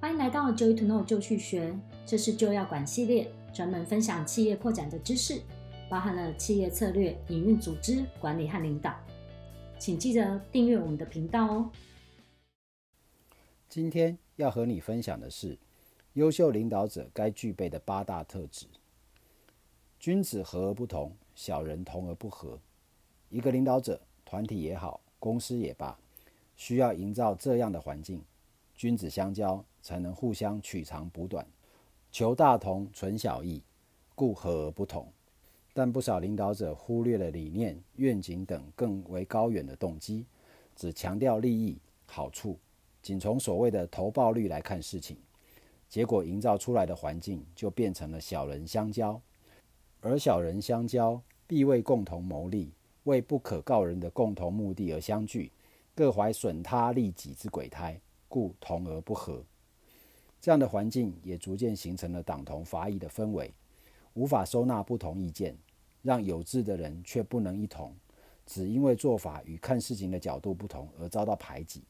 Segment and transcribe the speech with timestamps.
[0.00, 5.42] 欢迎来到 Joy to Know 就去学，这是就要管系列，专门分享企业扩展的知识，
[5.90, 8.98] 包含了企业策略、营运、组织管理和领导。
[9.78, 11.70] 请记得订阅我们的频道哦。
[13.68, 15.58] 今天要和你分享的是
[16.14, 18.66] 优秀领导者该具备的八大特质。
[19.98, 22.58] 君子和而不同，小人同而不和。
[23.28, 25.98] 一个领导者，团体也好，公司也罢，
[26.56, 28.24] 需要营造这样的环境：
[28.80, 31.44] 君子相交，才能互相取长补短；
[32.10, 33.62] 求大同存小异，
[34.14, 35.06] 故和而不同。
[35.74, 40.24] 但不少领导者忽略了理念、愿景等更为高远的动机，
[40.74, 42.58] 只强调利益、好处，
[43.02, 45.18] 仅从所谓的投报率来看事情，
[45.86, 49.20] 结果营造出来的环境就变成了小人相交。
[50.00, 52.72] 而小人相交，必为共同谋利，
[53.04, 55.52] 为不可告人的共同目的而相聚，
[55.94, 59.44] 各怀损他利己之鬼胎，故同而不和。
[60.40, 63.52] 这样的环境也逐渐形成了党同伐异的氛围，
[64.14, 65.54] 无法收纳不同意见。
[66.02, 67.94] 让有志的人却不能一同，
[68.46, 71.82] 只因为做法与看事情的角度不同而遭到排挤，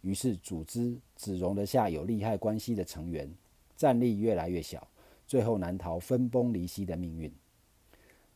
[0.00, 3.28] 于是组织只容得下有利害关系的成员，
[3.76, 4.86] 战力越来越小，
[5.26, 7.34] 最后难逃分崩离析的命运。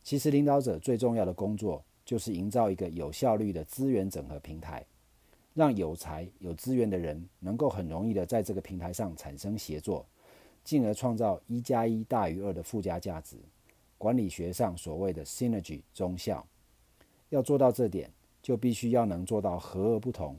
[0.03, 4.85] 其实，领导者最重要的工作就是营造一个有效率的资源整合平台，
[5.53, 10.05] 让有才有资源的人能够很容易的在这个平台上产生协作，
[10.63, 13.37] 进而创造一加一大于二的附加价值。
[13.97, 16.45] 管理学上所谓的 synergy 综效，
[17.29, 20.37] 要做到这点，就必须要能做到和而不同，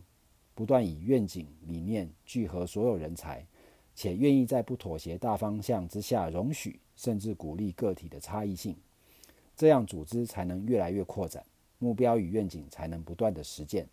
[0.54, 3.46] 不断以愿景理念聚合所有人才，
[3.94, 8.76] 且愿意在不妥协大方向之下容许甚至鼓励个体的差异性，
[9.56, 11.42] 这样组织才能越来越扩展，
[11.78, 13.88] 目标与愿景才能不断的实践。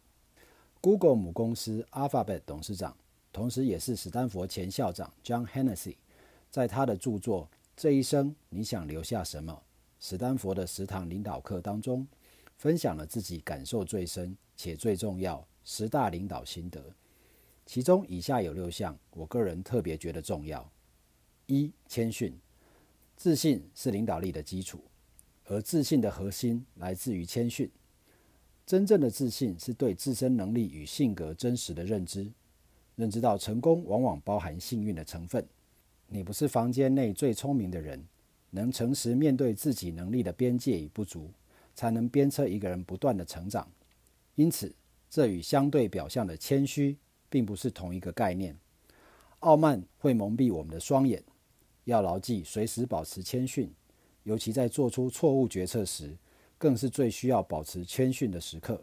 [0.81, 2.97] Google 母公司 Alphabet 董事长，
[3.31, 5.95] 同时也是史丹佛前校长 John Hennessy，
[6.49, 7.47] 在他的著作。
[7.77, 9.61] 这一生你想留下什么？
[9.99, 12.07] 史丹佛的十堂领导课当中，
[12.57, 16.83] 分享了自己感受最深且最重要十大领导心得。
[17.67, 20.67] 其中以下有六项，我个人特别觉得重要：
[21.45, 22.35] 一、谦逊，
[23.15, 24.83] 自信是领导力的基础，
[25.45, 27.69] 而自信的核心来自于谦逊。
[28.65, 32.31] 真正的自信是对自身能力与性格真实的认知，
[32.95, 35.45] 认知到成功往往包含幸运的成分。
[36.07, 38.01] 你不是房间内最聪明的人，
[38.49, 41.31] 能诚实面对自己能力的边界与不足，
[41.73, 43.67] 才能鞭策一个人不断的成长。
[44.35, 44.73] 因此，
[45.09, 46.97] 这与相对表象的谦虚
[47.29, 48.55] 并不是同一个概念。
[49.39, 51.23] 傲慢会蒙蔽我们的双眼，
[51.85, 53.73] 要牢记随时保持谦逊，
[54.23, 56.15] 尤其在做出错误决策时，
[56.61, 58.79] 更是最需要保持谦逊的时刻。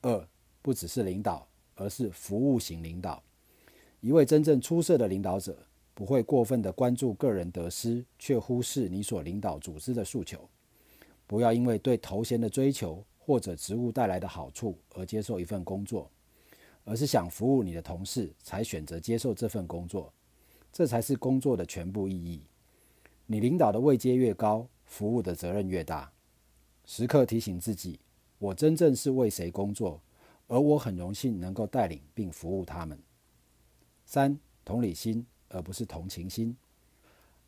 [0.00, 0.26] 二，
[0.62, 3.22] 不只是领导，而是服务型领导。
[4.00, 5.54] 一位真正出色的领导者。
[5.94, 10.48] 不会过分的关注个人得失，却忽视你所领导组织的诉求。
[11.26, 16.10] 不要因为对头衔的追求或者职务带来的好处而接受一份工作，
[16.84, 20.10] 而是想服务你的同事才选择接受这份工作。
[20.72, 22.40] 这才是工作的全部意义。
[23.26, 26.11] 你领导的位阶越高，服务的责任越大。
[26.84, 27.98] 时刻提醒自己：
[28.38, 30.00] 我真正是为谁工作，
[30.46, 32.98] 而我很荣幸能够带领并服务他们。
[34.04, 35.26] 三、同理心。
[35.54, 36.56] 而不是同情心。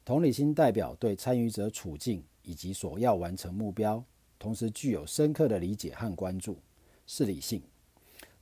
[0.04, 4.04] 同理心代表对参与者处境以及所要完成目标，
[4.38, 6.58] 同时具有深刻的理解和关注，
[7.06, 7.62] 是理性。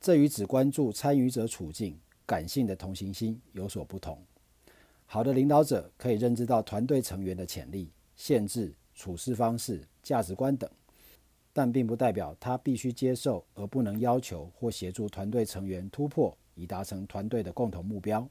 [0.00, 4.20] 这与只关注参与者处境、感性的同情心有所不同。
[5.06, 10.68] 好的领导者可以认知到团队成员的潜力、限制、处事方式、价值观等，
[11.52, 18.26] 但并不代表他必须接受而不能要求或协助团队成员突破，以达成团队的共同目标。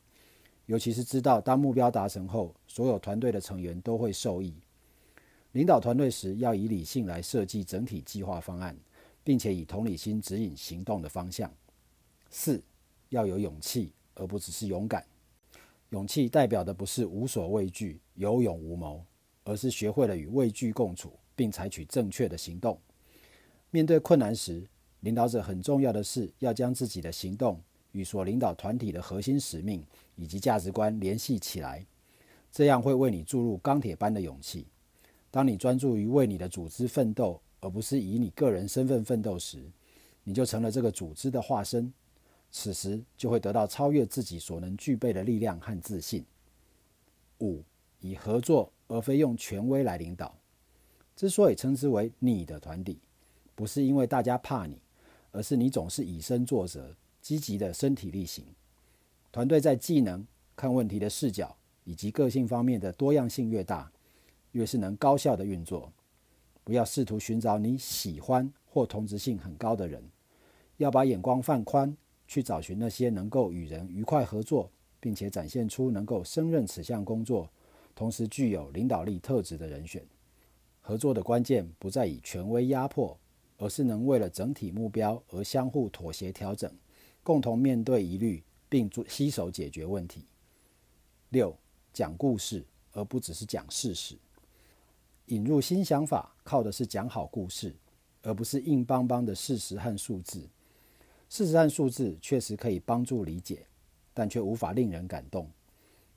[0.65, 4.53] 尤其是知道，当目标达成后，所有团队的成员都会受益。
[5.51, 8.75] 领导团队时，要以理性来设计整体计划方案，
[9.23, 11.51] 并且以同理心指引行动的方向。
[12.29, 12.63] 四，
[13.09, 15.05] 要有勇气，而不只是勇敢。
[15.89, 19.03] 勇气代表的不是无所畏惧、有勇无谋，
[19.43, 22.79] 而是学会了与畏惧共处，并采取正确的行动。
[23.71, 24.63] 面对困难时，
[24.99, 27.59] 领导者很重要的是要将自己的行动。
[27.93, 29.83] 与所领导团体的核心使命
[30.15, 31.85] 以及价值观联系起来，
[32.49, 34.65] 这样会为你注入钢铁般的勇气。
[35.29, 39.61] 当你专注于为你的组织奋斗，而不是以你个人身份奋斗时，
[40.23, 41.91] 你就成了这个组织的化身。
[42.49, 46.23] 此时就会得到超越自己所能具备的力量和自信。
[47.41, 47.61] 五，
[47.99, 50.33] 以合作而非用权威来领导。
[51.13, 52.99] 之所以称之为你的团体，
[53.61, 54.81] 不是因为大家怕你，
[55.31, 56.95] 而是你总是以身作则。
[57.21, 58.43] 积极的身体力行，
[59.31, 60.25] 团队在技能、
[60.55, 63.91] 看问题的视角以及个性方面的多样性越大，
[64.53, 65.93] 越是能高效的运作。
[66.63, 70.03] 不要试图寻找你喜欢或同质性很高的人，
[70.77, 71.95] 要把眼光放宽，
[72.27, 77.47] 去找寻那些能够与人愉快合作，并且展现出能够胜任此项工作，
[77.93, 80.03] 同时具有领导力特质的人选。
[80.79, 83.15] 合作的关键不在于权威压迫，
[83.61, 86.69] 而是能为了整体目标而相互妥协调整，
[87.21, 90.25] 共同面对疑虑，并携手解决问题。
[91.29, 91.55] 六，
[91.93, 94.17] 讲故事，而不只是讲事实。
[95.27, 97.75] 引入新想法，靠的是讲好故事，
[98.23, 100.49] 而不是硬邦邦的事实和数字。
[101.29, 103.67] 事实和数字确实可以帮助理解，
[104.11, 105.47] 但却无法令人感动。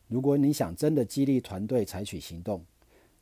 [0.08, 2.64] 如果你想真的激励团队采取行动，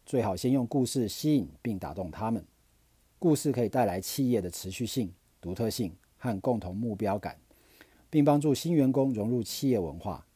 [0.06, 2.46] 最好先用故事吸引并打动他们。
[3.22, 7.38] 故事可以带来企业的持续性、独特性和共同目标感，
[8.10, 10.26] 并帮助新员工融入企业文化。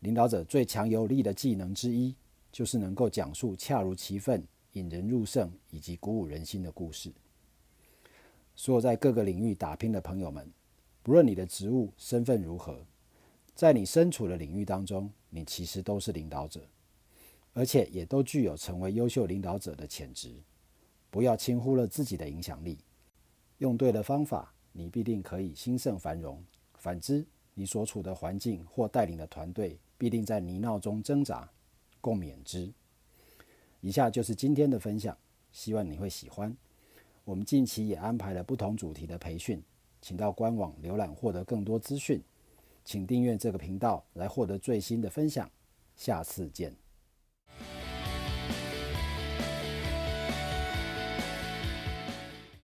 [0.00, 2.14] 领导者最强有力的技能之一，
[2.52, 4.46] 就是能够讲述恰如其分。
[4.72, 7.10] 引人入胜以及鼓舞人心的故事。
[8.54, 10.46] 所有在各个领域打拼的朋友们，
[11.02, 12.84] 不论你的职务身份如何，
[13.54, 16.60] 在你身处的领域当中，你其实都是领导者，
[17.54, 20.34] 而且也都具有成为优秀领导者的潜质。
[21.10, 22.78] 不要轻忽了自己的影响力，
[23.58, 26.36] 用对的方法，你必定可以兴盛繁荣；
[26.74, 31.50] 反之，你所处的环境或带领的团队必定在泥淖中挣扎，
[32.00, 32.72] 共勉之。
[33.80, 35.16] 以下就是今天的分享，
[35.52, 36.56] 希望你会喜欢。
[37.24, 39.62] 我们近期也安排了不同主题的培训，
[40.00, 42.22] 请到官网浏览获得更多资讯。
[42.82, 45.48] 请订阅这个频道来获得最新的分享。
[45.96, 46.89] 下次见。